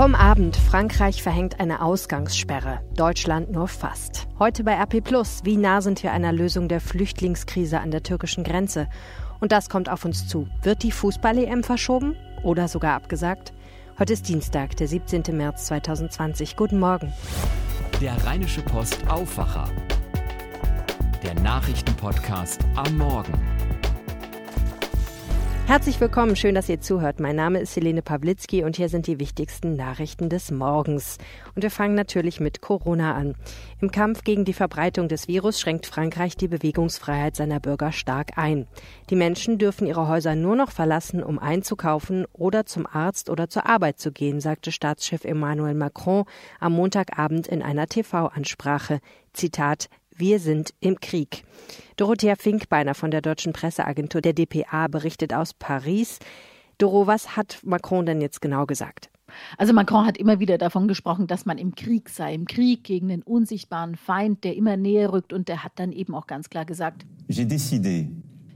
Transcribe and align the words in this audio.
Vom 0.00 0.14
Abend. 0.14 0.56
Frankreich 0.56 1.22
verhängt 1.22 1.60
eine 1.60 1.82
Ausgangssperre. 1.82 2.80
Deutschland 2.96 3.52
nur 3.52 3.68
fast. 3.68 4.28
Heute 4.38 4.64
bei 4.64 4.72
RP 4.72 5.04
Plus. 5.04 5.40
Wie 5.44 5.58
nah 5.58 5.82
sind 5.82 6.02
wir 6.02 6.10
einer 6.12 6.32
Lösung 6.32 6.68
der 6.68 6.80
Flüchtlingskrise 6.80 7.80
an 7.80 7.90
der 7.90 8.02
türkischen 8.02 8.42
Grenze? 8.42 8.88
Und 9.40 9.52
das 9.52 9.68
kommt 9.68 9.90
auf 9.90 10.06
uns 10.06 10.26
zu. 10.26 10.48
Wird 10.62 10.84
die 10.84 10.90
Fußball-EM 10.90 11.62
verschoben? 11.62 12.16
Oder 12.42 12.66
sogar 12.66 12.94
abgesagt? 12.94 13.52
Heute 13.98 14.14
ist 14.14 14.26
Dienstag, 14.26 14.74
der 14.78 14.88
17. 14.88 15.36
März 15.36 15.66
2020. 15.66 16.56
Guten 16.56 16.78
Morgen. 16.78 17.12
Der 18.00 18.16
Rheinische 18.24 18.62
Post 18.62 19.06
Aufwacher. 19.06 19.68
Der 21.22 21.34
Nachrichtenpodcast 21.42 22.64
am 22.74 22.96
Morgen. 22.96 23.34
Herzlich 25.70 26.00
willkommen, 26.00 26.34
schön, 26.34 26.56
dass 26.56 26.68
ihr 26.68 26.80
zuhört. 26.80 27.20
Mein 27.20 27.36
Name 27.36 27.60
ist 27.60 27.76
Helene 27.76 28.02
Pawlitzki 28.02 28.64
und 28.64 28.74
hier 28.74 28.88
sind 28.88 29.06
die 29.06 29.20
wichtigsten 29.20 29.76
Nachrichten 29.76 30.28
des 30.28 30.50
Morgens. 30.50 31.16
Und 31.54 31.62
wir 31.62 31.70
fangen 31.70 31.94
natürlich 31.94 32.40
mit 32.40 32.60
Corona 32.60 33.14
an. 33.14 33.36
Im 33.80 33.92
Kampf 33.92 34.24
gegen 34.24 34.44
die 34.44 34.52
Verbreitung 34.52 35.06
des 35.06 35.28
Virus 35.28 35.60
schränkt 35.60 35.86
Frankreich 35.86 36.36
die 36.36 36.48
Bewegungsfreiheit 36.48 37.36
seiner 37.36 37.60
Bürger 37.60 37.92
stark 37.92 38.36
ein. 38.36 38.66
Die 39.10 39.14
Menschen 39.14 39.58
dürfen 39.58 39.86
ihre 39.86 40.08
Häuser 40.08 40.34
nur 40.34 40.56
noch 40.56 40.72
verlassen, 40.72 41.22
um 41.22 41.38
einzukaufen 41.38 42.26
oder 42.32 42.66
zum 42.66 42.84
Arzt 42.84 43.30
oder 43.30 43.48
zur 43.48 43.66
Arbeit 43.66 44.00
zu 44.00 44.10
gehen, 44.10 44.40
sagte 44.40 44.72
Staatschef 44.72 45.24
Emmanuel 45.24 45.74
Macron 45.74 46.24
am 46.58 46.72
Montagabend 46.72 47.46
in 47.46 47.62
einer 47.62 47.86
TV-Ansprache. 47.86 48.98
Zitat 49.34 49.88
wir 50.20 50.38
sind 50.38 50.72
im 50.80 51.00
Krieg. 51.00 51.44
Dorothea 51.96 52.36
Finkbeiner 52.36 52.94
von 52.94 53.10
der 53.10 53.22
deutschen 53.22 53.52
Presseagentur 53.52 54.20
der 54.20 54.32
dpa 54.32 54.86
berichtet 54.88 55.34
aus 55.34 55.54
Paris. 55.54 56.18
Doro, 56.78 57.06
was 57.06 57.36
hat 57.36 57.58
Macron 57.64 58.06
denn 58.06 58.20
jetzt 58.20 58.40
genau 58.40 58.64
gesagt? 58.66 59.10
Also 59.58 59.72
Macron 59.72 60.06
hat 60.06 60.18
immer 60.18 60.40
wieder 60.40 60.58
davon 60.58 60.88
gesprochen, 60.88 61.26
dass 61.26 61.46
man 61.46 61.58
im 61.58 61.74
Krieg 61.74 62.08
sei, 62.08 62.34
im 62.34 62.46
Krieg 62.46 62.84
gegen 62.84 63.08
den 63.08 63.22
unsichtbaren 63.22 63.96
Feind, 63.96 64.44
der 64.44 64.56
immer 64.56 64.76
näher 64.76 65.12
rückt. 65.12 65.32
Und 65.32 65.48
der 65.48 65.64
hat 65.64 65.72
dann 65.76 65.92
eben 65.92 66.14
auch 66.14 66.26
ganz 66.26 66.50
klar 66.50 66.64
gesagt, 66.64 67.04
J'ai 67.28 67.46
décidé 67.46 68.08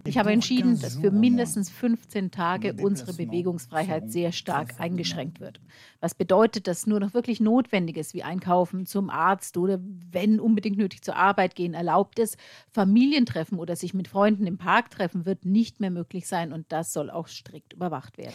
ich 0.07 0.19
habe 0.19 0.33
entschieden, 0.33 0.79
dass 0.81 0.97
für 0.97 1.11
mindestens 1.11 1.71
15 1.71 2.31
Tage 2.31 2.75
unsere 2.75 3.15
Bewegungsfreiheit 3.15 4.11
sehr 4.13 4.33
stark 4.33 4.79
eingeschränkt 4.79 5.41
wird. 5.41 5.61
Was 6.01 6.15
bedeutet, 6.15 6.67
dass 6.67 6.87
nur 6.87 7.01
noch 7.01 7.15
wirklich 7.15 7.41
Notwendiges 7.41 8.15
wie 8.15 8.23
Einkaufen 8.23 8.87
zum 8.87 9.11
Arzt 9.11 9.57
oder 9.57 9.81
wenn 10.11 10.41
unbedingt 10.41 10.77
nötig 10.77 11.03
zur 11.03 11.17
Arbeit 11.17 11.55
gehen 11.55 11.75
erlaubt 11.75 12.19
ist. 12.19 12.37
Familientreffen 12.71 13.59
oder 13.59 13.77
sich 13.77 13.95
mit 13.95 14.09
Freunden 14.09 14.47
im 14.47 14.59
Park 14.59 14.91
treffen 14.91 15.25
wird 15.25 15.45
nicht 15.45 15.81
mehr 15.81 15.91
möglich 15.91 16.27
sein 16.27 16.53
und 16.53 16.67
das 16.71 16.93
soll 16.93 17.11
auch 17.11 17.29
strikt 17.29 17.73
überwacht 17.73 18.19
werden. 18.19 18.35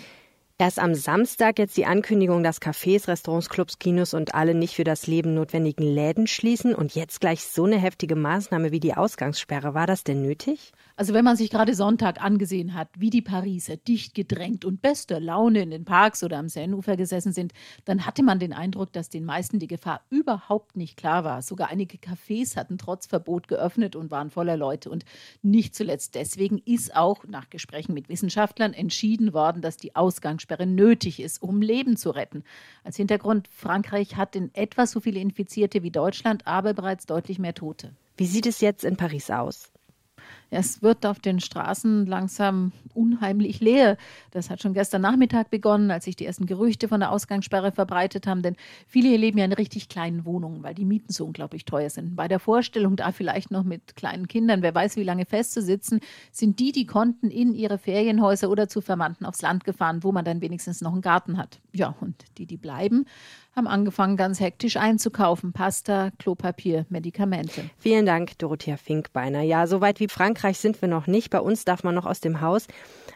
Erst 0.62 0.78
am 0.78 0.94
Samstag 0.94 1.58
jetzt 1.58 1.78
die 1.78 1.86
Ankündigung, 1.86 2.44
dass 2.44 2.62
Cafés, 2.62 3.08
Restaurants, 3.08 3.48
Clubs, 3.48 3.80
Kinos 3.80 4.14
und 4.14 4.36
alle 4.36 4.54
nicht 4.54 4.76
für 4.76 4.84
das 4.84 5.08
Leben 5.08 5.34
notwendigen 5.34 5.86
Läden 5.86 6.28
schließen 6.28 6.76
und 6.76 6.96
jetzt 6.96 7.22
gleich 7.22 7.46
so 7.46 7.64
eine 7.64 7.78
heftige 7.78 8.18
Maßnahme 8.18 8.74
wie 8.74 8.82
die 8.82 8.94
Ausgangssperre. 8.94 9.74
War 9.74 9.88
das 9.88 10.04
denn 10.04 10.22
nötig? 10.22 10.74
Also 10.98 11.14
wenn 11.14 11.24
man 11.24 11.38
sich 11.38 11.50
gerade 11.50 11.74
Sonntag 11.76 12.22
angesehen 12.22 12.74
hat, 12.74 12.90
wie 12.98 13.10
die 13.10 13.22
Pariser 13.22 13.78
dicht 13.78 14.14
gedrängt 14.14 14.66
und 14.66 14.82
bester 14.82 15.22
Laune 15.22 15.62
in 15.62 15.72
den 15.72 15.86
Parks 15.86 16.26
oder 16.26 16.38
am 16.38 16.50
Seineufer 16.50 16.98
gesessen 16.98 17.32
sind, 17.32 17.54
dann 17.86 18.06
hatte 18.06 18.22
man 18.22 18.40
den 18.40 18.52
Eindruck, 18.52 18.92
dass 18.92 19.08
den 19.08 19.24
meisten 19.24 19.60
die 19.60 19.68
Gefahr 19.68 20.02
überhaupt 20.10 20.76
nicht 20.76 20.98
klar 20.98 21.24
war. 21.24 21.42
Sogar 21.42 21.70
einige 21.70 21.96
Cafés 22.00 22.58
hatten 22.58 22.78
trotz 22.78 23.08
Verbot 23.08 23.48
geöffnet 23.48 23.96
und 23.96 24.12
waren 24.12 24.30
voller 24.30 24.58
Leute. 24.58 24.90
Und 24.90 25.06
nicht 25.42 25.74
zuletzt 25.74 26.16
deswegen 26.16 26.58
ist 26.58 26.98
auch 26.98 27.24
nach 27.26 27.50
Gesprächen 27.50 27.94
mit 27.94 28.10
Wissenschaftlern 28.10 28.74
entschieden 28.74 29.32
worden, 29.32 29.62
dass 29.62 29.78
die 29.78 29.96
Ausgangssperre 29.96 30.49
Ausgangssperre 30.50 30.66
nötig 30.66 31.20
ist, 31.20 31.42
um 31.42 31.62
Leben 31.62 31.96
zu 31.98 32.10
retten. 32.12 32.44
Als 32.84 32.98
Hintergrund, 32.98 33.48
Frankreich 33.52 34.16
hat 34.16 34.36
in 34.36 34.54
etwa 34.54 34.86
so 34.86 35.00
viele 35.00 35.20
Infizierte 35.20 35.84
wie 35.84 35.92
Deutschland, 35.92 36.48
aber 36.48 36.74
bereits 36.74 37.06
deutlich 37.06 37.40
mehr 37.40 37.54
Tote. 37.54 37.94
Wie 38.18 38.26
sieht 38.26 38.48
es 38.48 38.62
jetzt 38.62 38.84
in 38.84 38.98
Paris 38.98 39.30
aus? 39.30 39.72
Es 40.50 40.82
wird 40.82 41.06
auf 41.06 41.20
den 41.20 41.40
Straßen 41.40 42.06
langsam 42.06 42.72
unheimlich 42.94 43.60
leer. 43.60 43.98
Das 44.32 44.50
hat 44.50 44.62
schon 44.62 44.74
gestern 44.74 45.02
Nachmittag 45.02 45.50
begonnen, 45.50 45.92
als 45.92 46.06
sich 46.06 46.16
die 46.16 46.26
ersten 46.26 46.46
Gerüchte 46.46 46.88
von 46.88 47.00
der 47.00 47.12
Ausgangssperre 47.12 47.72
verbreitet 47.72 48.28
haben. 48.28 48.42
Denn 48.42 48.56
viele 48.88 49.10
hier 49.10 49.18
leben 49.18 49.38
ja 49.38 49.46
in 49.46 49.54
richtig 49.54 49.90
kleinen 49.90 50.26
Wohnungen, 50.26 50.64
weil 50.64 50.74
die 50.74 50.86
Mieten 50.86 51.14
so 51.14 51.26
unglaublich 51.26 51.66
teuer 51.66 51.90
sind. 51.90 52.16
Bei 52.16 52.28
der 52.28 52.40
Vorstellung, 52.40 52.96
da 52.96 53.12
vielleicht 53.12 53.52
noch 53.52 53.64
mit 53.64 53.96
kleinen 53.96 54.28
Kindern, 54.28 54.62
wer 54.62 54.74
weiß, 54.74 54.96
wie 54.96 55.04
lange 55.04 55.26
festzusitzen, 55.26 56.00
sind 56.32 56.60
die, 56.60 56.72
die 56.72 56.86
konnten, 56.86 57.30
in 57.30 57.54
ihre 57.54 57.78
Ferienhäuser 57.78 58.50
oder 58.50 58.68
zu 58.68 58.82
Verwandten 58.82 59.26
aufs 59.26 59.42
Land 59.42 59.64
gefahren, 59.64 60.04
wo 60.04 60.12
man 60.12 60.26
dann 60.26 60.42
wenigstens 60.42 60.82
noch 60.82 60.94
einen 60.94 61.02
Garten 61.02 61.38
hat. 61.38 61.60
Ja, 61.72 61.96
und 62.02 62.16
die, 62.38 62.46
die 62.46 62.58
bleiben, 62.58 63.06
haben 63.60 63.68
angefangen, 63.68 64.16
ganz 64.16 64.40
hektisch 64.40 64.78
einzukaufen. 64.78 65.52
Pasta, 65.52 66.12
Klopapier, 66.18 66.86
Medikamente. 66.88 67.70
Vielen 67.78 68.06
Dank, 68.06 68.38
Dorothea 68.38 68.78
Finkbeiner. 68.78 69.42
Ja, 69.42 69.68
so 69.68 69.82
weit 69.82 70.00
wie 70.00 70.08
Frankreich 70.08 70.58
sind 70.58 70.82
wir 70.82 70.88
noch 70.88 71.08
nicht. 71.08 71.30
Bei 71.30 71.42
uns 71.42 71.66
darf 71.66 71.84
man 71.84 71.94
noch 71.94 72.06
aus 72.06 72.22
dem 72.22 72.40
Haus. 72.40 72.68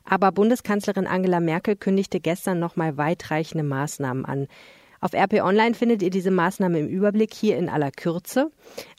Aber 0.03 0.33
Bundeskanzlerin 0.33 1.07
Angela 1.07 1.39
Merkel 1.39 1.77
kündigte 1.77 2.19
gestern 2.19 2.59
noch 2.59 2.75
mal 2.75 2.97
weitreichende 2.97 3.63
Maßnahmen 3.63 4.25
an. 4.25 4.47
Auf 5.03 5.13
RP 5.13 5.43
Online 5.43 5.73
findet 5.75 6.01
ihr 6.01 6.11
diese 6.11 6.31
Maßnahme 6.31 6.79
im 6.79 6.87
Überblick 6.87 7.33
hier 7.33 7.57
in 7.57 7.67
aller 7.67 7.91
Kürze. 7.91 8.49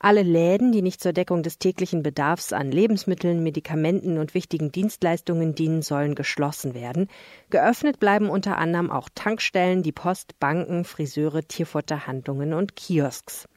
Alle 0.01 0.21
Läden, 0.21 0.71
die 0.71 0.83
nicht 0.83 1.01
zur 1.03 1.15
Deckung 1.15 1.43
des 1.43 1.59
täglichen 1.59 2.03
Bedarfs 2.03 2.53
an 2.53 2.71
Lebensmitteln, 2.71 3.43
Medikamenten 3.43 4.19
und 4.19 4.35
wichtigen 4.35 4.71
Dienstleistungen 4.71 5.55
dienen, 5.55 5.81
sollen 5.81 6.15
geschlossen 6.15 6.75
werden. 6.75 7.09
Geöffnet 7.49 8.01
bleiben 8.01 8.29
unter 8.29 8.59
anderem 8.59 8.91
auch 8.91 9.09
Tankstellen, 9.15 9.83
die 9.83 9.93
Post, 9.93 10.39
Banken, 10.39 10.85
Friseure, 10.85 11.43
Tierfutterhandlungen 11.43 12.53
und 12.53 12.77
Kiosks. 12.77 13.49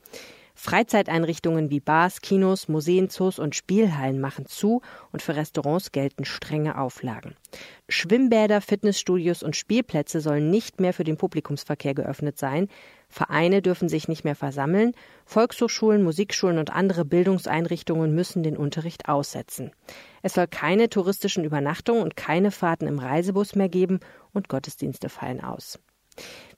Freizeiteinrichtungen 0.59 1.69
wie 1.69 1.79
Bars, 1.79 2.19
Kinos, 2.21 2.67
Museen, 2.67 3.09
Zoos 3.09 3.37
und 3.37 3.55
Spielhallen 3.55 4.19
machen 4.19 4.47
zu 4.47 4.81
und 5.11 5.21
für 5.21 5.35
Restaurants 5.35 5.91
gelten 5.91 6.25
strenge 6.25 6.79
Auflagen. 6.79 7.35
Schwimmbäder, 7.89 8.59
Fitnessstudios 8.59 9.43
und 9.43 9.55
Spielplätze 9.55 10.19
sollen 10.19 10.49
nicht 10.49 10.79
mehr 10.79 10.93
für 10.93 11.03
den 11.03 11.15
Publikumsverkehr 11.15 11.93
geöffnet 11.93 12.39
sein. 12.39 12.69
Vereine 13.07 13.61
dürfen 13.61 13.87
sich 13.87 14.07
nicht 14.07 14.23
mehr 14.23 14.35
versammeln. 14.35 14.93
Volkshochschulen, 15.25 16.03
Musikschulen 16.03 16.57
und 16.57 16.73
andere 16.73 17.05
Bildungseinrichtungen 17.05 18.15
müssen 18.15 18.41
den 18.41 18.57
Unterricht 18.57 19.07
aussetzen. 19.07 19.71
Es 20.23 20.33
soll 20.33 20.47
keine 20.47 20.89
touristischen 20.89 21.45
Übernachtungen 21.45 22.01
und 22.01 22.17
keine 22.17 22.49
Fahrten 22.49 22.87
im 22.87 22.97
Reisebus 22.97 23.53
mehr 23.53 23.69
geben 23.69 23.99
und 24.33 24.49
Gottesdienste 24.49 25.07
fallen 25.07 25.43
aus. 25.43 25.77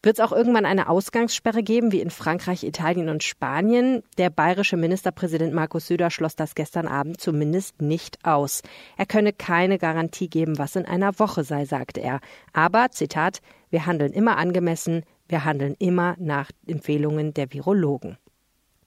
Wird 0.02 0.18
es 0.18 0.24
auch 0.24 0.32
irgendwann 0.32 0.66
eine 0.66 0.88
Ausgangssperre 0.88 1.62
geben, 1.62 1.92
wie 1.92 2.00
in 2.00 2.10
Frankreich, 2.10 2.64
Italien 2.64 3.10
und 3.10 3.22
Spanien? 3.22 4.02
Der 4.18 4.30
bayerische 4.30 4.78
Ministerpräsident 4.78 5.54
Markus 5.54 5.88
Söder 5.88 6.10
schloss 6.10 6.38
das 6.38 6.56
gestern 6.56 6.88
Abend 6.88 7.20
zumindest 7.20 7.82
nicht 7.82 8.18
aus. 8.24 8.62
Er 8.96 9.06
könne 9.06 9.34
keine 9.34 9.78
Garantie 9.78 10.30
geben, 10.30 10.58
was 10.58 10.78
in 10.78 10.86
einer 10.86 11.20
Woche 11.20 11.44
sei, 11.44 11.66
sagte 11.66 12.00
er. 12.00 12.22
Aber, 12.54 12.92
Zitat, 12.92 13.42
wir 13.70 13.86
handeln 13.86 14.14
immer 14.14 14.38
angemessen, 14.38 15.04
wir 15.28 15.44
handeln 15.44 15.76
immer 15.80 16.16
nach 16.18 16.50
Empfehlungen 16.66 17.34
der 17.34 17.52
Virologen. 17.52 18.18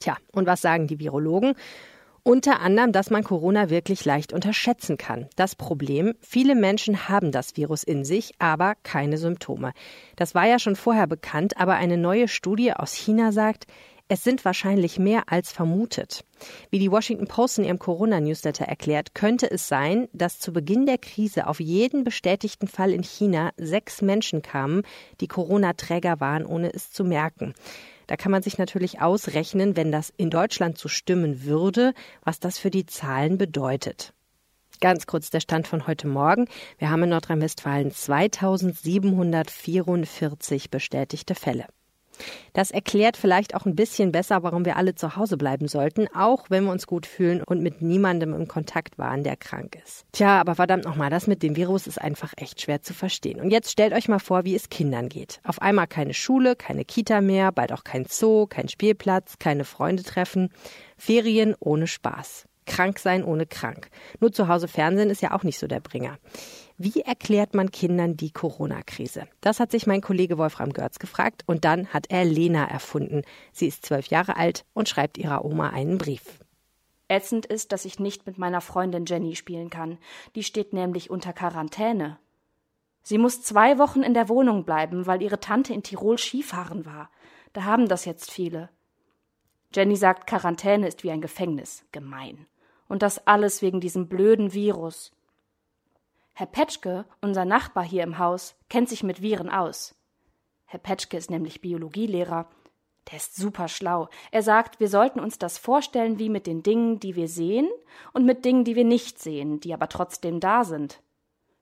Tja, 0.01 0.17
und 0.33 0.47
was 0.47 0.63
sagen 0.63 0.87
die 0.87 0.99
Virologen? 0.99 1.55
Unter 2.25 2.61
anderem, 2.61 2.93
dass 2.93 3.11
man 3.11 3.25
Corona 3.25 3.69
wirklich 3.69 4.05
leicht 4.05 4.33
unterschätzen 4.33 4.97
kann. 4.97 5.27
Das 5.35 5.57
Problem, 5.57 6.15
viele 6.21 6.55
Menschen 6.55 7.09
haben 7.09 7.33
das 7.33 7.57
Virus 7.57 7.83
in 7.83 8.05
sich, 8.05 8.35
aber 8.39 8.77
keine 8.85 9.19
Symptome. 9.19 9.73
Das 10.15 10.33
war 10.33 10.47
ja 10.47 10.61
schon 10.61 10.77
vorher 10.77 11.09
bekannt, 11.09 11.57
aber 11.57 11.75
eine 11.75 11.97
neue 11.97 12.29
Studie 12.29 12.73
aus 12.75 12.95
China 12.95 13.33
sagt, 13.33 13.67
es 14.07 14.23
sind 14.23 14.45
wahrscheinlich 14.45 15.01
mehr 15.01 15.25
als 15.33 15.51
vermutet. 15.51 16.25
Wie 16.71 16.79
die 16.79 16.93
Washington 16.93 17.27
Post 17.27 17.59
in 17.59 17.65
ihrem 17.65 17.81
Corona-Newsletter 17.81 18.67
erklärt, 18.67 19.15
könnte 19.15 19.51
es 19.51 19.67
sein, 19.67 20.07
dass 20.13 20.39
zu 20.39 20.53
Beginn 20.53 20.87
der 20.87 20.99
Krise 20.99 21.49
auf 21.49 21.59
jeden 21.59 22.05
bestätigten 22.05 22.69
Fall 22.69 22.93
in 22.93 23.03
China 23.03 23.51
sechs 23.57 24.01
Menschen 24.01 24.43
kamen, 24.43 24.83
die 25.21 25.29
Corona-Träger 25.29 26.21
waren, 26.21 26.47
ohne 26.47 26.73
es 26.73 26.93
zu 26.93 27.05
merken. 27.05 27.55
Da 28.13 28.17
kann 28.19 28.31
man 28.31 28.43
sich 28.43 28.59
natürlich 28.59 29.01
ausrechnen, 29.01 29.75
wenn 29.75 29.91
das 29.91 30.13
in 30.15 30.29
Deutschland 30.29 30.77
so 30.77 30.91
stimmen 30.91 31.45
würde, 31.45 31.95
was 32.23 32.41
das 32.41 32.59
für 32.59 32.69
die 32.69 32.85
Zahlen 32.85 33.39
bedeutet. 33.39 34.13
Ganz 34.83 35.07
kurz 35.07 35.31
der 35.31 35.41
Stand 35.41 35.67
von 35.67 35.87
heute 35.87 36.09
Morgen. 36.09 36.47
Wir 36.77 36.91
haben 36.91 37.05
in 37.05 37.09
Nordrhein-Westfalen 37.09 37.91
2744 37.91 40.71
bestätigte 40.71 41.35
Fälle. 41.35 41.65
Das 42.53 42.71
erklärt 42.71 43.17
vielleicht 43.17 43.55
auch 43.55 43.67
ein 43.67 43.77
bisschen 43.77 44.13
besser, 44.13 44.43
warum 44.43 44.65
wir 44.65 44.77
alle 44.77 44.95
zu 44.95 45.17
Hause 45.17 45.37
bleiben 45.37 45.69
sollten, 45.69 46.07
auch 46.15 46.51
wenn 46.51 46.65
wir 46.65 46.73
uns 46.73 46.87
gut 46.87 47.07
fühlen 47.07 47.43
und 47.43 47.63
mit 47.63 47.83
niemandem 47.83 48.35
im 48.35 48.49
Kontakt 48.49 48.99
waren, 48.99 49.25
der 49.25 49.37
krank 49.37 49.79
ist. 49.85 50.05
Tja, 50.13 50.41
aber 50.41 50.55
verdammt 50.55 50.85
nochmal, 50.85 51.11
das 51.11 51.27
mit 51.27 51.43
dem 51.43 51.57
Virus 51.57 51.87
ist 51.87 52.01
einfach 52.01 52.33
echt 52.37 52.61
schwer 52.61 52.83
zu 52.83 52.95
verstehen. 52.95 53.41
Und 53.41 53.51
jetzt 53.51 53.71
stellt 53.71 53.93
euch 53.93 54.09
mal 54.09 54.19
vor, 54.19 54.45
wie 54.45 54.55
es 54.55 54.69
Kindern 54.69 55.09
geht. 55.09 55.41
Auf 55.45 55.63
einmal 55.63 55.87
keine 55.87 56.15
Schule, 56.15 56.57
keine 56.57 56.85
Kita 56.85 57.21
mehr, 57.21 57.53
bald 57.53 57.73
auch 57.73 57.85
kein 57.85 58.07
Zoo, 58.07 58.47
kein 58.47 58.69
Spielplatz, 58.69 59.39
keine 59.39 59.65
Freunde 59.65 60.03
treffen, 60.03 60.51
Ferien 60.97 61.55
ohne 61.59 61.87
Spaß. 61.87 62.47
Krank 62.67 62.99
sein 62.99 63.25
ohne 63.25 63.47
krank. 63.47 63.89
Nur 64.21 64.33
zu 64.33 64.49
Hause 64.49 64.69
Fernsehen 64.69 65.11
ist 65.11 65.23
ja 65.23 65.33
auch 65.33 65.43
nicht 65.43 65.59
so 65.59 65.67
der 65.67 65.81
Bringer. 65.81 66.19
Wie 66.79 67.01
erklärt 67.01 67.55
man 67.55 67.71
Kindern 67.71 68.17
die 68.17 68.31
Corona-Krise? 68.31 69.27
Das 69.41 69.61
hat 69.61 69.71
sich 69.71 69.87
mein 69.87 70.01
Kollege 70.01 70.39
Wolfram 70.39 70.73
Görz 70.73 70.99
gefragt 70.99 71.43
und 71.47 71.65
dann 71.65 71.89
hat 71.89 72.07
er 72.09 72.25
Lena 72.25 72.65
erfunden. 72.65 73.23
Sie 73.53 73.67
ist 73.67 73.87
zwölf 73.87 74.07
Jahre 74.07 74.37
alt 74.37 74.65
und 74.73 74.89
schreibt 74.89 75.19
ihrer 75.19 75.45
Oma 75.45 75.71
einen 75.71 75.99
Brief. 75.99 76.41
Ätzend 77.09 77.47
ist, 77.47 77.73
dass 77.73 77.85
ich 77.85 78.01
nicht 78.01 78.27
mit 78.27 78.39
meiner 78.39 78.61
Freundin 78.61 79.05
Jenny 79.07 79.37
spielen 79.37 79.71
kann. 79.71 79.99
Die 80.35 80.43
steht 80.43 80.73
nämlich 80.73 81.11
unter 81.11 81.33
Quarantäne. 81.33 82.19
Sie 83.03 83.19
muss 83.19 83.43
zwei 83.43 83.79
Wochen 83.79 84.03
in 84.03 84.15
der 84.15 84.29
Wohnung 84.29 84.65
bleiben, 84.65 85.07
weil 85.07 85.23
ihre 85.23 85.41
Tante 85.41 85.75
in 85.75 85.83
Tirol 85.83 86.19
Skifahren 86.19 86.87
war. 86.87 87.11
Da 87.53 87.65
haben 87.65 87.89
das 87.89 88.07
jetzt 88.07 88.31
viele. 88.31 88.71
Jenny 89.75 89.97
sagt, 89.97 90.27
Quarantäne 90.27 90.89
ist 90.89 91.03
wie 91.05 91.11
ein 91.11 91.21
Gefängnis. 91.21 91.85
Gemein. 91.93 92.47
Und 92.89 93.03
das 93.03 93.27
alles 93.27 93.63
wegen 93.63 93.81
diesem 93.81 94.09
blöden 94.09 94.53
Virus. 94.53 95.13
Herr 96.35 96.47
Petschke, 96.47 97.05
unser 97.21 97.45
Nachbar 97.45 97.85
hier 97.85 98.03
im 98.03 98.19
Haus, 98.19 98.55
kennt 98.69 98.89
sich 98.89 99.03
mit 99.03 99.23
Viren 99.23 99.51
aus. 99.51 99.95
Herr 100.65 100.81
Petschke 100.81 101.17
ist 101.17 101.31
nämlich 101.31 101.61
Biologielehrer. 101.61 102.49
Der 103.11 103.17
ist 103.17 103.37
super 103.37 103.69
schlau. 103.69 104.09
Er 104.31 104.43
sagt, 104.43 104.81
wir 104.81 104.89
sollten 104.89 105.21
uns 105.21 105.39
das 105.39 105.59
vorstellen 105.59 106.19
wie 106.19 106.29
mit 106.29 106.47
den 106.47 106.63
Dingen, 106.63 107.01
die 107.01 107.17
wir 107.17 107.29
sehen 107.29 107.69
und 108.13 108.25
mit 108.25 108.45
Dingen, 108.45 108.65
die 108.65 108.77
wir 108.77 108.85
nicht 108.85 109.19
sehen, 109.19 109.61
die 109.61 109.75
aber 109.75 109.89
trotzdem 109.89 110.41
da 110.41 110.65
sind. 110.65 111.03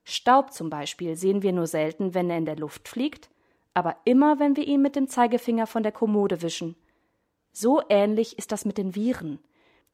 Staub 0.04 0.52
zum 0.52 0.70
Beispiel 0.70 1.16
sehen 1.16 1.42
wir 1.42 1.52
nur 1.52 1.66
selten, 1.66 2.14
wenn 2.14 2.30
er 2.30 2.38
in 2.38 2.44
der 2.44 2.56
Luft 2.56 2.88
fliegt, 2.88 3.30
aber 3.74 3.96
immer, 4.04 4.38
wenn 4.38 4.56
wir 4.56 4.66
ihn 4.66 4.82
mit 4.82 4.96
dem 4.96 5.08
Zeigefinger 5.08 5.66
von 5.66 5.82
der 5.82 5.92
Kommode 5.92 6.42
wischen. 6.42 6.76
So 7.52 7.82
ähnlich 7.88 8.38
ist 8.38 8.52
das 8.52 8.64
mit 8.64 8.78
den 8.78 8.94
Viren. 8.94 9.38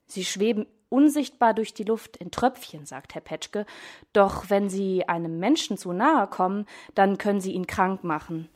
Sie 0.06 0.24
schweben 0.24 0.66
unsichtbar 0.88 1.54
durch 1.54 1.74
die 1.74 1.84
Luft 1.84 2.16
in 2.16 2.30
Tröpfchen, 2.30 2.86
sagt 2.86 3.14
Herr 3.14 3.20
Petschke, 3.20 3.66
doch 4.12 4.50
wenn 4.50 4.68
sie 4.68 5.08
einem 5.08 5.38
Menschen 5.38 5.76
zu 5.76 5.92
nahe 5.92 6.26
kommen, 6.28 6.66
dann 6.94 7.18
können 7.18 7.40
sie 7.40 7.52
ihn 7.52 7.66
krank 7.66 8.04
machen. 8.04 8.48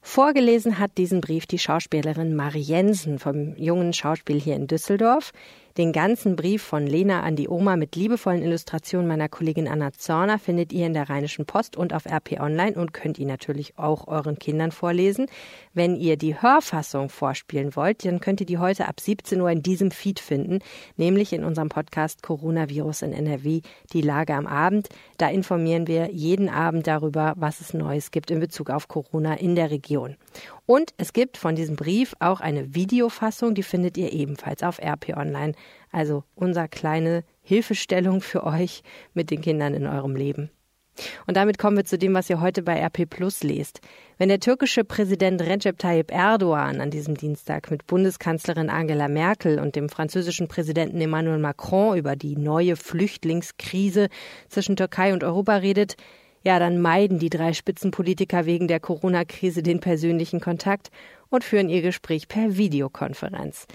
Vorgelesen 0.00 0.78
hat 0.78 0.98
diesen 0.98 1.20
Brief 1.20 1.46
die 1.46 1.58
Schauspielerin 1.58 2.36
Marie 2.36 2.60
Jensen 2.60 3.18
vom 3.18 3.56
jungen 3.56 3.92
Schauspiel 3.92 4.40
hier 4.40 4.54
in 4.54 4.68
Düsseldorf. 4.68 5.32
Den 5.76 5.92
ganzen 5.92 6.36
Brief 6.36 6.62
von 6.62 6.86
Lena 6.86 7.20
an 7.20 7.36
die 7.36 7.50
Oma 7.50 7.76
mit 7.76 7.96
liebevollen 7.96 8.42
Illustrationen 8.42 9.06
meiner 9.06 9.28
Kollegin 9.28 9.68
Anna 9.68 9.92
Zorner 9.92 10.38
findet 10.38 10.72
ihr 10.72 10.86
in 10.86 10.94
der 10.94 11.10
Rheinischen 11.10 11.44
Post 11.44 11.76
und 11.76 11.92
auf 11.92 12.06
RP 12.06 12.40
Online 12.40 12.76
und 12.76 12.94
könnt 12.94 13.18
ihr 13.18 13.26
natürlich 13.26 13.78
auch 13.78 14.08
euren 14.08 14.38
Kindern 14.38 14.72
vorlesen. 14.72 15.26
Wenn 15.74 15.94
ihr 15.94 16.16
die 16.16 16.40
Hörfassung 16.40 17.10
vorspielen 17.10 17.76
wollt, 17.76 18.06
dann 18.06 18.20
könnt 18.20 18.40
ihr 18.40 18.46
die 18.46 18.56
heute 18.56 18.88
ab 18.88 19.00
17 19.00 19.38
Uhr 19.38 19.50
in 19.50 19.62
diesem 19.62 19.90
Feed 19.90 20.18
finden, 20.18 20.60
nämlich 20.96 21.34
in 21.34 21.44
unserem 21.44 21.68
Podcast 21.68 22.22
Coronavirus 22.22 23.02
in 23.02 23.12
NRW, 23.12 23.60
die 23.92 24.00
Lage 24.00 24.32
am 24.32 24.46
Abend. 24.46 24.88
Da 25.18 25.28
informieren 25.28 25.86
wir 25.86 26.10
jeden 26.10 26.48
Abend 26.48 26.86
darüber, 26.86 27.34
was 27.36 27.60
es 27.60 27.74
Neues 27.74 28.12
gibt 28.12 28.30
in 28.30 28.40
Bezug 28.40 28.70
auf 28.70 28.88
Corona 28.88 29.34
in 29.34 29.54
der 29.54 29.70
Region. 29.70 30.16
Und 30.66 30.92
es 30.96 31.12
gibt 31.12 31.36
von 31.36 31.54
diesem 31.54 31.76
Brief 31.76 32.14
auch 32.18 32.40
eine 32.40 32.74
Videofassung, 32.74 33.54
die 33.54 33.62
findet 33.62 33.96
ihr 33.96 34.12
ebenfalls 34.12 34.64
auf 34.64 34.80
RP 34.80 35.16
Online. 35.16 35.54
Also 35.92 36.24
unser 36.34 36.66
kleine 36.66 37.22
Hilfestellung 37.42 38.20
für 38.20 38.44
euch 38.44 38.82
mit 39.14 39.30
den 39.30 39.40
Kindern 39.40 39.74
in 39.74 39.86
eurem 39.86 40.16
Leben. 40.16 40.50
Und 41.26 41.36
damit 41.36 41.58
kommen 41.58 41.76
wir 41.76 41.84
zu 41.84 41.98
dem, 41.98 42.14
was 42.14 42.30
ihr 42.30 42.40
heute 42.40 42.62
bei 42.62 42.80
RP 42.80 43.08
Plus 43.08 43.42
lest. 43.42 43.80
Wenn 44.18 44.28
der 44.28 44.40
türkische 44.40 44.82
Präsident 44.82 45.42
Recep 45.42 45.78
Tayyip 45.78 46.10
Erdogan 46.10 46.80
an 46.80 46.90
diesem 46.90 47.16
Dienstag 47.16 47.70
mit 47.70 47.86
Bundeskanzlerin 47.86 48.70
Angela 48.70 49.08
Merkel 49.08 49.58
und 49.58 49.76
dem 49.76 49.88
französischen 49.88 50.48
Präsidenten 50.48 51.00
Emmanuel 51.00 51.38
Macron 51.38 51.98
über 51.98 52.16
die 52.16 52.36
neue 52.36 52.76
Flüchtlingskrise 52.76 54.08
zwischen 54.48 54.76
Türkei 54.76 55.12
und 55.12 55.22
Europa 55.22 55.56
redet, 55.56 55.96
ja, 56.46 56.60
dann 56.60 56.80
meiden 56.80 57.18
die 57.18 57.28
drei 57.28 57.52
Spitzenpolitiker 57.52 58.46
wegen 58.46 58.68
der 58.68 58.78
Corona-Krise 58.78 59.64
den 59.64 59.80
persönlichen 59.80 60.38
Kontakt 60.38 60.92
und 61.28 61.42
führen 61.42 61.68
ihr 61.68 61.82
Gespräch 61.82 62.28
per 62.28 62.56
Videokonferenz. 62.56 63.66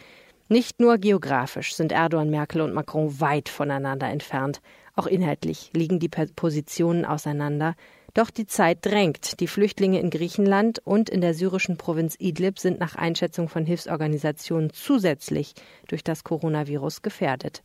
Nicht 0.47 0.79
nur 0.79 0.97
geografisch 0.97 1.75
sind 1.75 1.91
Erdogan, 1.91 2.29
Merkel 2.29 2.61
und 2.61 2.73
Macron 2.73 3.19
weit 3.19 3.49
voneinander 3.49 4.07
entfernt. 4.07 4.61
Auch 4.95 5.05
inhaltlich 5.05 5.71
liegen 5.73 5.99
die 5.99 6.07
Positionen 6.07 7.03
auseinander. 7.03 7.75
Doch 8.13 8.29
die 8.29 8.47
Zeit 8.47 8.85
drängt. 8.85 9.41
Die 9.41 9.47
Flüchtlinge 9.47 9.99
in 9.99 10.09
Griechenland 10.09 10.79
und 10.79 11.09
in 11.09 11.19
der 11.19 11.33
syrischen 11.33 11.75
Provinz 11.75 12.15
Idlib 12.19 12.57
sind 12.57 12.79
nach 12.79 12.95
Einschätzung 12.95 13.49
von 13.49 13.65
Hilfsorganisationen 13.65 14.71
zusätzlich 14.71 15.55
durch 15.89 16.05
das 16.05 16.23
Coronavirus 16.23 17.01
gefährdet 17.01 17.63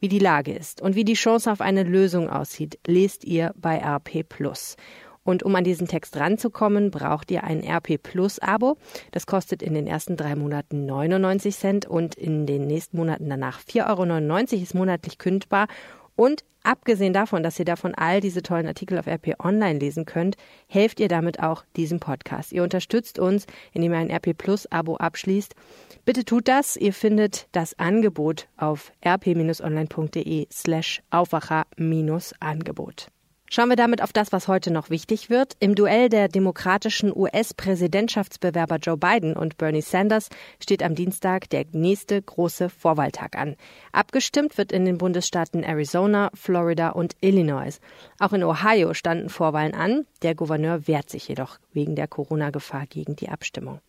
wie 0.00 0.08
die 0.08 0.18
Lage 0.18 0.52
ist 0.52 0.80
und 0.80 0.94
wie 0.94 1.04
die 1.04 1.14
Chance 1.14 1.50
auf 1.50 1.60
eine 1.60 1.82
Lösung 1.82 2.28
aussieht, 2.28 2.78
lest 2.86 3.24
ihr 3.24 3.52
bei 3.56 3.78
RP 3.78 4.28
Plus. 4.28 4.76
Und 5.24 5.42
um 5.42 5.56
an 5.56 5.64
diesen 5.64 5.88
Text 5.88 6.16
ranzukommen, 6.18 6.90
braucht 6.90 7.30
ihr 7.30 7.44
ein 7.44 7.64
RP 7.64 8.00
Plus 8.02 8.38
Abo. 8.38 8.76
Das 9.10 9.26
kostet 9.26 9.62
in 9.62 9.72
den 9.72 9.86
ersten 9.86 10.16
drei 10.16 10.36
Monaten 10.36 10.84
99 10.84 11.56
Cent 11.56 11.86
und 11.86 12.14
in 12.14 12.46
den 12.46 12.66
nächsten 12.66 12.98
Monaten 12.98 13.28
danach 13.30 13.60
4,99 13.60 14.52
Euro 14.52 14.62
ist 14.62 14.74
monatlich 14.74 15.16
kündbar. 15.18 15.66
Und 16.16 16.44
abgesehen 16.62 17.12
davon, 17.12 17.42
dass 17.42 17.58
ihr 17.58 17.64
davon 17.64 17.94
all 17.94 18.20
diese 18.20 18.42
tollen 18.42 18.66
Artikel 18.66 18.98
auf 18.98 19.06
RP 19.06 19.34
Online 19.42 19.78
lesen 19.78 20.04
könnt, 20.04 20.36
helft 20.66 21.00
ihr 21.00 21.08
damit 21.08 21.40
auch 21.40 21.64
diesem 21.76 22.00
Podcast. 22.00 22.52
Ihr 22.52 22.62
unterstützt 22.62 23.18
uns, 23.18 23.46
indem 23.72 23.92
ihr 23.92 23.98
ein 23.98 24.10
RP 24.10 24.36
Plus 24.36 24.70
Abo 24.70 24.96
abschließt. 24.96 25.54
Bitte 26.04 26.24
tut 26.24 26.48
das. 26.48 26.76
Ihr 26.76 26.92
findet 26.92 27.48
das 27.52 27.78
Angebot 27.78 28.48
auf 28.56 28.92
rp-online.de 29.04 30.46
slash 30.50 31.02
Aufwacher-Angebot. 31.10 33.08
Schauen 33.50 33.68
wir 33.68 33.76
damit 33.76 34.02
auf 34.02 34.12
das, 34.12 34.32
was 34.32 34.48
heute 34.48 34.72
noch 34.72 34.90
wichtig 34.90 35.30
wird. 35.30 35.54
Im 35.60 35.74
Duell 35.74 36.08
der 36.08 36.28
demokratischen 36.28 37.14
US-Präsidentschaftsbewerber 37.14 38.78
Joe 38.78 38.96
Biden 38.96 39.36
und 39.36 39.58
Bernie 39.58 39.82
Sanders 39.82 40.28
steht 40.60 40.82
am 40.82 40.94
Dienstag 40.94 41.48
der 41.50 41.64
nächste 41.72 42.20
große 42.20 42.68
Vorwahltag 42.68 43.36
an. 43.36 43.56
Abgestimmt 43.92 44.58
wird 44.58 44.72
in 44.72 44.84
den 44.84 44.98
Bundesstaaten 44.98 45.62
Arizona, 45.62 46.30
Florida 46.34 46.90
und 46.90 47.14
Illinois. 47.20 47.78
Auch 48.18 48.32
in 48.32 48.42
Ohio 48.42 48.94
standen 48.94 49.28
Vorwahlen 49.28 49.74
an. 49.74 50.06
Der 50.22 50.34
Gouverneur 50.34 50.88
wehrt 50.88 51.10
sich 51.10 51.28
jedoch 51.28 51.58
wegen 51.72 51.94
der 51.96 52.08
Corona-Gefahr 52.08 52.86
gegen 52.86 53.14
die 53.14 53.28
Abstimmung. 53.28 53.80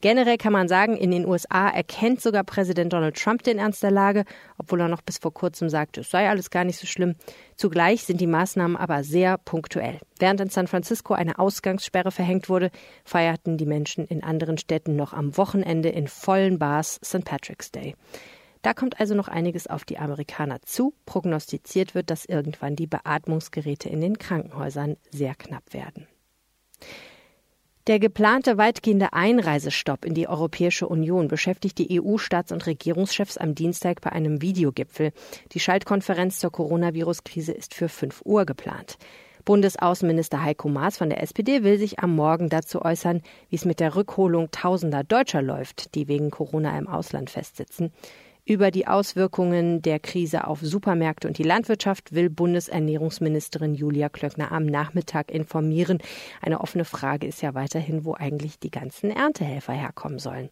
Generell 0.00 0.36
kann 0.36 0.52
man 0.52 0.68
sagen, 0.68 0.96
in 0.96 1.10
den 1.10 1.26
USA 1.26 1.68
erkennt 1.68 2.20
sogar 2.20 2.44
Präsident 2.44 2.92
Donald 2.92 3.16
Trump 3.16 3.42
den 3.42 3.58
Ernst 3.58 3.82
der 3.82 3.90
Lage, 3.90 4.24
obwohl 4.58 4.80
er 4.80 4.88
noch 4.88 5.02
bis 5.02 5.18
vor 5.18 5.32
kurzem 5.32 5.68
sagte, 5.68 6.02
es 6.02 6.10
sei 6.10 6.28
alles 6.28 6.50
gar 6.50 6.64
nicht 6.64 6.78
so 6.78 6.86
schlimm. 6.86 7.14
Zugleich 7.56 8.04
sind 8.04 8.20
die 8.20 8.26
Maßnahmen 8.26 8.76
aber 8.76 9.02
sehr 9.02 9.38
punktuell. 9.38 9.98
Während 10.18 10.40
in 10.40 10.50
San 10.50 10.66
Francisco 10.66 11.14
eine 11.14 11.38
Ausgangssperre 11.38 12.10
verhängt 12.10 12.48
wurde, 12.48 12.70
feierten 13.04 13.56
die 13.56 13.66
Menschen 13.66 14.06
in 14.06 14.22
anderen 14.22 14.58
Städten 14.58 14.96
noch 14.96 15.12
am 15.12 15.36
Wochenende 15.36 15.88
in 15.88 16.08
vollen 16.08 16.58
Bars 16.58 17.00
St. 17.04 17.24
Patrick's 17.24 17.72
Day. 17.72 17.94
Da 18.62 18.74
kommt 18.74 19.00
also 19.00 19.14
noch 19.14 19.28
einiges 19.28 19.66
auf 19.66 19.84
die 19.84 19.98
Amerikaner 19.98 20.60
zu. 20.62 20.92
Prognostiziert 21.06 21.94
wird, 21.94 22.10
dass 22.10 22.24
irgendwann 22.24 22.74
die 22.74 22.88
Beatmungsgeräte 22.88 23.88
in 23.88 24.00
den 24.00 24.18
Krankenhäusern 24.18 24.96
sehr 25.10 25.34
knapp 25.36 25.72
werden. 25.72 26.08
Der 27.86 28.00
geplante 28.00 28.58
weitgehende 28.58 29.12
Einreisestopp 29.12 30.04
in 30.04 30.14
die 30.14 30.26
Europäische 30.26 30.88
Union 30.88 31.28
beschäftigt 31.28 31.78
die 31.78 32.00
EU-Staats- 32.00 32.50
und 32.50 32.66
Regierungschefs 32.66 33.38
am 33.38 33.54
Dienstag 33.54 34.00
bei 34.00 34.10
einem 34.10 34.42
Videogipfel. 34.42 35.12
Die 35.52 35.60
Schaltkonferenz 35.60 36.40
zur 36.40 36.50
Coronavirus-Krise 36.50 37.52
ist 37.52 37.74
für 37.74 37.88
5 37.88 38.22
Uhr 38.24 38.44
geplant. 38.44 38.98
Bundesaußenminister 39.44 40.42
Heiko 40.42 40.68
Maas 40.68 40.98
von 40.98 41.10
der 41.10 41.22
SPD 41.22 41.62
will 41.62 41.78
sich 41.78 42.00
am 42.00 42.16
Morgen 42.16 42.48
dazu 42.48 42.82
äußern, 42.82 43.22
wie 43.50 43.56
es 43.56 43.64
mit 43.64 43.78
der 43.78 43.94
Rückholung 43.94 44.50
tausender 44.50 45.04
Deutscher 45.04 45.40
läuft, 45.40 45.94
die 45.94 46.08
wegen 46.08 46.32
Corona 46.32 46.76
im 46.76 46.88
Ausland 46.88 47.30
festsitzen. 47.30 47.92
Über 48.48 48.70
die 48.70 48.86
Auswirkungen 48.86 49.82
der 49.82 49.98
Krise 49.98 50.46
auf 50.46 50.60
Supermärkte 50.60 51.26
und 51.26 51.36
die 51.36 51.42
Landwirtschaft 51.42 52.14
will 52.14 52.30
Bundesernährungsministerin 52.30 53.74
Julia 53.74 54.08
Klöckner 54.08 54.52
am 54.52 54.66
Nachmittag 54.66 55.32
informieren. 55.32 55.98
Eine 56.40 56.60
offene 56.60 56.84
Frage 56.84 57.26
ist 57.26 57.42
ja 57.42 57.54
weiterhin, 57.54 58.04
wo 58.04 58.14
eigentlich 58.14 58.60
die 58.60 58.70
ganzen 58.70 59.10
Erntehelfer 59.10 59.72
herkommen 59.72 60.20
sollen. 60.20 60.50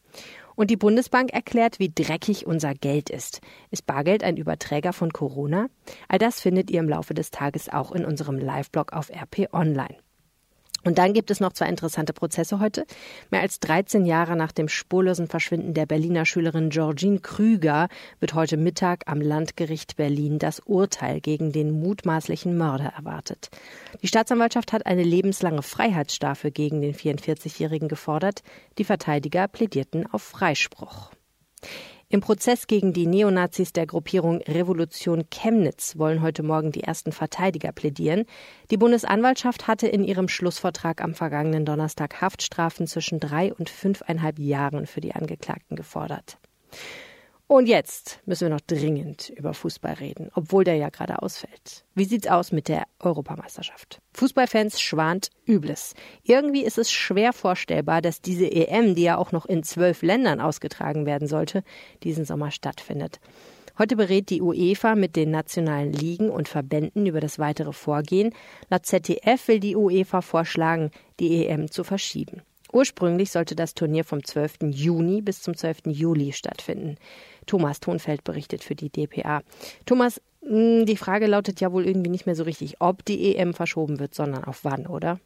Und 0.57 0.73
die 0.73 0.77
Bundesbank 0.77 1.33
erklärt, 1.33 1.79
wie 1.79 1.93
dreckig 1.95 2.49
unser 2.49 2.75
Geld 2.75 3.11
ist. 3.11 3.41
Ist 3.71 3.87
Bargeld 3.87 4.25
ein 4.25 4.39
Überträger 4.39 4.93
von 4.93 5.13
Corona? 5.13 5.69
All 6.09 6.19
das 6.19 6.41
findet 6.41 6.73
ihr 6.73 6.81
im 6.81 6.89
Laufe 6.89 7.15
des 7.15 7.31
Tages 7.31 7.69
auch 7.69 7.93
in 7.93 8.05
unserem 8.05 8.39
Live-Blog 8.39 8.93
auf 8.93 9.09
RP 9.09 9.53
Online. 9.53 10.04
Und 10.85 10.99
dann 10.99 11.15
gibt 11.15 11.31
es 11.31 11.41
noch 11.41 11.53
zwei 11.53 11.69
interessante 11.69 12.13
Prozesse 12.13 12.61
heute. 12.61 12.87
Mehr 13.31 13.41
als 13.41 13.59
13 13.61 14.05
Jahre 14.05 14.37
nach 14.37 14.53
dem 14.53 14.69
spurlosen 14.69 15.27
Verschwinden 15.27 15.75
der 15.75 15.87
Berliner 15.87 16.27
Schülerin 16.27 16.71
Georgine 16.71 17.21
Krüger 17.21 17.89
wird 18.21 18.35
heute 18.35 18.57
Mittag 18.57 19.05
am 19.07 19.21
Landgericht 19.21 19.97
Berlin 19.97 20.39
das 20.39 20.61
Urteil 20.61 21.21
gegen 21.21 21.53
den 21.53 21.81
mutmaßlichen 21.81 22.57
Mörder 22.57 22.93
erwartet. 22.97 23.51
Die 24.03 24.09
Staatsanwaltschaft 24.09 24.73
hat 24.73 24.87
eine 24.87 25.03
lebenslange 25.03 25.63
Freiheitsstrafe 25.63 26.51
gegen 26.51 26.83
den 26.83 26.95
44-Jährigen 26.95 27.89
gefordert. 27.89 28.43
Die 28.79 28.85
Verteidiger 28.85 29.49
plädierten 29.49 30.07
auf 30.13 30.23
Freispruch. 30.23 31.11
Im 32.15 32.21
Prozess 32.21 32.69
gegen 32.69 32.93
die 32.93 33.09
Neonazis 33.09 33.73
der 33.73 33.87
Gruppierung 33.87 34.41
Revolution 34.43 35.25
Chemnitz 35.31 35.99
wollen 35.99 36.23
heute 36.23 36.45
Morgen 36.45 36.71
die 36.71 36.85
ersten 36.85 37.11
Verteidiger 37.11 37.73
plädieren. 37.73 38.27
Die 38.71 38.77
Bundesanwaltschaft 38.77 39.67
hatte 39.67 39.89
in 39.89 40.05
ihrem 40.05 40.29
Schlussvortrag 40.29 41.03
am 41.03 41.15
vergangenen 41.15 41.65
Donnerstag 41.65 42.21
Haftstrafen 42.21 42.87
zwischen 42.87 43.19
drei 43.19 43.53
und 43.53 43.69
fünfeinhalb 43.69 44.39
Jahren 44.39 44.87
für 44.87 45.01
die 45.01 45.13
Angeklagten 45.13 45.77
gefordert. 45.77 46.39
Und 47.47 47.67
jetzt 47.67 48.21
müssen 48.25 48.49
wir 48.49 48.55
noch 48.55 48.63
dringend 48.63 49.29
über 49.29 49.53
Fußball 49.53 49.95
reden, 49.95 50.31
obwohl 50.35 50.65
der 50.65 50.77
ja 50.77 50.89
gerade 50.89 51.21
ausfällt. 51.21 51.85
Wie 51.95 52.07
sieht's 52.07 52.27
aus 52.27 52.53
mit 52.53 52.69
der 52.69 52.85
Europameisterschaft? 53.01 54.01
Fußballfans 54.15 54.81
schwant 54.81 55.29
Übles. 55.47 55.93
Irgendwie 56.23 56.65
ist 56.65 56.79
es 56.79 56.91
schwer 56.91 57.35
vorstellbar, 57.35 58.01
dass 58.01 58.23
diese 58.23 58.51
EM, 58.51 58.95
die 58.95 59.03
ja 59.03 59.19
auch 59.19 59.31
noch 59.31 59.45
in 59.45 59.63
zwölf 59.63 60.01
Ländern 60.01 60.41
ausgetragen 60.41 61.05
werden 61.05 61.29
sollte, 61.29 61.65
diesen 62.03 62.25
Sommer 62.25 62.51
stattfindet. 62.51 63.21
Heute 63.77 63.97
berät 63.97 64.31
die 64.31 64.41
UEFA 64.41 64.95
mit 64.95 65.15
den 65.15 65.31
nationalen 65.31 65.93
Ligen 65.93 66.31
und 66.31 66.49
Verbänden 66.49 67.05
über 67.07 67.21
das 67.21 67.39
weitere 67.39 67.73
Vorgehen. 67.73 68.33
Laut 68.71 68.87
ZDF 68.87 69.49
will 69.49 69.61
die 69.61 69.77
UEFA 69.77 70.23
vorschlagen, 70.23 70.93
die 71.21 71.45
EM 71.45 71.71
zu 71.71 71.85
verschieben. 71.85 72.43
Ursprünglich 72.75 73.31
sollte 73.31 73.55
das 73.55 73.75
Turnier 73.75 74.03
vom 74.03 74.25
12. 74.25 74.73
Juni 74.73 75.23
bis 75.23 75.41
zum 75.43 75.57
12. 75.57 75.83
Juli 75.87 76.33
stattfinden. 76.33 76.97
Thomas 77.47 77.79
Thonfeld 77.79 78.25
berichtet 78.25 78.65
für 78.65 78.75
die 78.75 78.91
DPA. 78.91 79.43
Thomas, 79.87 80.21
hm, 80.43 80.85
die 80.85 80.97
Frage 80.97 81.29
lautet 81.29 81.61
ja 81.61 81.71
wohl 81.71 81.87
irgendwie 81.87 82.11
nicht 82.11 82.27
mehr 82.27 82.35
so 82.35 82.43
richtig, 82.43 82.81
ob 82.81 83.05
die 83.05 83.37
EM 83.37 83.55
verschoben 83.55 84.01
wird, 84.01 84.17
sondern 84.17 84.43
auf 84.43 84.65
wann, 84.65 84.89
oder? 84.89 85.21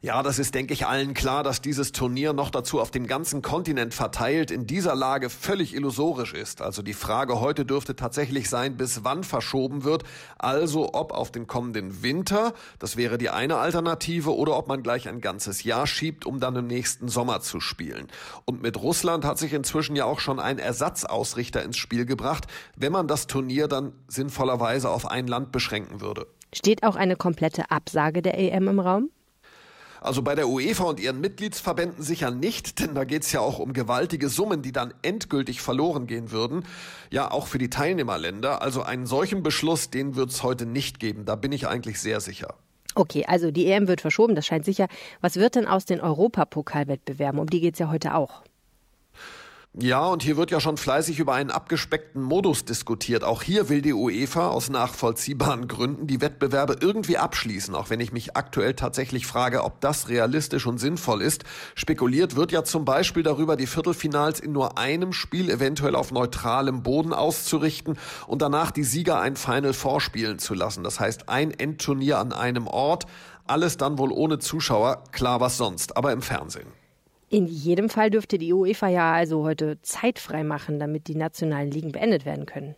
Ja, 0.00 0.22
das 0.22 0.38
ist, 0.38 0.54
denke 0.54 0.74
ich, 0.74 0.86
allen 0.86 1.12
klar, 1.12 1.42
dass 1.42 1.60
dieses 1.60 1.90
Turnier 1.90 2.32
noch 2.32 2.50
dazu 2.50 2.80
auf 2.80 2.92
dem 2.92 3.08
ganzen 3.08 3.42
Kontinent 3.42 3.94
verteilt 3.94 4.52
in 4.52 4.64
dieser 4.64 4.94
Lage 4.94 5.28
völlig 5.28 5.74
illusorisch 5.74 6.34
ist. 6.34 6.62
Also 6.62 6.82
die 6.82 6.92
Frage 6.92 7.40
heute 7.40 7.64
dürfte 7.64 7.96
tatsächlich 7.96 8.48
sein, 8.48 8.76
bis 8.76 9.02
wann 9.02 9.24
verschoben 9.24 9.82
wird. 9.82 10.04
Also 10.38 10.94
ob 10.94 11.10
auf 11.12 11.32
den 11.32 11.48
kommenden 11.48 12.00
Winter, 12.04 12.54
das 12.78 12.96
wäre 12.96 13.18
die 13.18 13.30
eine 13.30 13.56
Alternative, 13.56 14.36
oder 14.36 14.56
ob 14.56 14.68
man 14.68 14.84
gleich 14.84 15.08
ein 15.08 15.20
ganzes 15.20 15.64
Jahr 15.64 15.88
schiebt, 15.88 16.26
um 16.26 16.38
dann 16.38 16.54
im 16.54 16.68
nächsten 16.68 17.08
Sommer 17.08 17.40
zu 17.40 17.58
spielen. 17.58 18.06
Und 18.44 18.62
mit 18.62 18.80
Russland 18.80 19.24
hat 19.24 19.38
sich 19.38 19.52
inzwischen 19.52 19.96
ja 19.96 20.04
auch 20.04 20.20
schon 20.20 20.38
ein 20.38 20.60
Ersatzausrichter 20.60 21.64
ins 21.64 21.76
Spiel 21.76 22.06
gebracht, 22.06 22.46
wenn 22.76 22.92
man 22.92 23.08
das 23.08 23.26
Turnier 23.26 23.66
dann 23.66 23.94
sinnvollerweise 24.06 24.90
auf 24.90 25.10
ein 25.10 25.26
Land 25.26 25.50
beschränken 25.50 26.00
würde. 26.00 26.28
Steht 26.54 26.84
auch 26.84 26.94
eine 26.94 27.16
komplette 27.16 27.72
Absage 27.72 28.22
der 28.22 28.38
EM 28.38 28.68
im 28.68 28.78
Raum? 28.78 29.10
Also 30.00 30.22
bei 30.22 30.34
der 30.34 30.48
UEFA 30.48 30.84
und 30.84 31.00
ihren 31.00 31.20
Mitgliedsverbänden 31.20 32.02
sicher 32.02 32.30
nicht, 32.30 32.78
denn 32.80 32.94
da 32.94 33.04
geht 33.04 33.22
es 33.22 33.32
ja 33.32 33.40
auch 33.40 33.58
um 33.58 33.72
gewaltige 33.72 34.28
Summen, 34.28 34.62
die 34.62 34.72
dann 34.72 34.94
endgültig 35.02 35.60
verloren 35.60 36.06
gehen 36.06 36.30
würden. 36.30 36.64
Ja, 37.10 37.30
auch 37.30 37.46
für 37.46 37.58
die 37.58 37.70
Teilnehmerländer. 37.70 38.62
Also 38.62 38.82
einen 38.82 39.06
solchen 39.06 39.42
Beschluss, 39.42 39.90
den 39.90 40.16
wird 40.16 40.30
es 40.30 40.42
heute 40.42 40.66
nicht 40.66 41.00
geben. 41.00 41.24
Da 41.24 41.36
bin 41.36 41.52
ich 41.52 41.66
eigentlich 41.66 42.00
sehr 42.00 42.20
sicher. 42.20 42.54
Okay, 42.94 43.24
also 43.26 43.50
die 43.50 43.66
EM 43.66 43.86
wird 43.86 44.00
verschoben, 44.00 44.34
das 44.34 44.46
scheint 44.46 44.64
sicher. 44.64 44.88
Was 45.20 45.36
wird 45.36 45.54
denn 45.54 45.66
aus 45.66 45.84
den 45.84 46.00
Europapokalwettbewerben? 46.00 47.38
Um 47.38 47.48
die 47.48 47.60
geht 47.60 47.74
es 47.74 47.78
ja 47.78 47.90
heute 47.90 48.14
auch. 48.14 48.42
Ja, 49.74 50.06
und 50.06 50.24
hier 50.24 50.36
wird 50.36 50.50
ja 50.50 50.58
schon 50.60 50.76
fleißig 50.76 51.20
über 51.20 51.34
einen 51.34 51.52
abgespeckten 51.52 52.20
Modus 52.20 52.64
diskutiert. 52.64 53.22
Auch 53.22 53.42
hier 53.42 53.68
will 53.68 53.80
die 53.80 53.92
UEFA 53.92 54.48
aus 54.48 54.70
nachvollziehbaren 54.70 55.68
Gründen 55.68 56.08
die 56.08 56.20
Wettbewerbe 56.20 56.78
irgendwie 56.80 57.16
abschließen, 57.16 57.76
auch 57.76 57.88
wenn 57.88 58.00
ich 58.00 58.10
mich 58.10 58.34
aktuell 58.36 58.74
tatsächlich 58.74 59.26
frage, 59.26 59.62
ob 59.62 59.80
das 59.80 60.08
realistisch 60.08 60.66
und 60.66 60.78
sinnvoll 60.78 61.22
ist. 61.22 61.44
Spekuliert 61.76 62.34
wird 62.34 62.50
ja 62.50 62.64
zum 62.64 62.84
Beispiel 62.84 63.22
darüber, 63.22 63.56
die 63.56 63.68
Viertelfinals 63.68 64.40
in 64.40 64.50
nur 64.50 64.78
einem 64.78 65.12
Spiel 65.12 65.48
eventuell 65.48 65.94
auf 65.94 66.10
neutralem 66.10 66.82
Boden 66.82 67.12
auszurichten 67.12 67.98
und 68.26 68.42
danach 68.42 68.72
die 68.72 68.84
Sieger 68.84 69.20
ein 69.20 69.36
Final 69.36 69.74
vorspielen 69.74 70.40
zu 70.40 70.54
lassen. 70.54 70.82
Das 70.82 70.98
heißt, 70.98 71.28
ein 71.28 71.52
Endturnier 71.52 72.18
an 72.18 72.32
einem 72.32 72.66
Ort, 72.66 73.04
alles 73.46 73.76
dann 73.76 73.98
wohl 73.98 74.10
ohne 74.10 74.40
Zuschauer, 74.40 75.04
klar 75.12 75.40
was 75.40 75.56
sonst, 75.56 75.96
aber 75.96 76.10
im 76.12 76.22
Fernsehen. 76.22 76.77
In 77.30 77.46
jedem 77.46 77.90
Fall 77.90 78.10
dürfte 78.10 78.38
die 78.38 78.52
UEFA 78.52 78.88
ja 78.88 79.12
also 79.12 79.44
heute 79.44 79.80
Zeit 79.82 80.18
frei 80.18 80.44
machen, 80.44 80.78
damit 80.78 81.08
die 81.08 81.14
nationalen 81.14 81.70
Ligen 81.70 81.92
beendet 81.92 82.24
werden 82.24 82.46
können. 82.46 82.74